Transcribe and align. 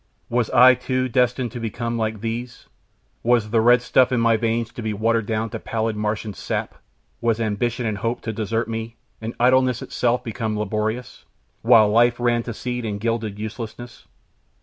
Was 0.29 0.49
I, 0.49 0.73
too, 0.73 1.07
destined 1.07 1.51
to 1.51 1.59
become 1.59 1.95
like 1.95 2.21
these? 2.21 2.65
Was 3.21 3.51
the 3.51 3.61
red 3.61 3.83
stuff 3.83 4.11
in 4.11 4.19
my 4.19 4.35
veins 4.35 4.71
to 4.73 4.81
be 4.81 4.95
watered 4.95 5.27
down 5.27 5.51
to 5.51 5.59
pallid 5.59 5.95
Martian 5.95 6.33
sap? 6.33 6.73
Was 7.21 7.39
ambition 7.39 7.85
and 7.85 7.99
hope 7.99 8.21
to 8.21 8.33
desert 8.33 8.67
me, 8.67 8.95
and 9.21 9.35
idleness 9.39 9.83
itself 9.83 10.23
become 10.23 10.57
laborious, 10.57 11.25
while 11.61 11.87
life 11.87 12.19
ran 12.19 12.41
to 12.41 12.53
seed 12.55 12.83
in 12.83 12.97
gilded 12.97 13.37
uselessness? 13.37 14.07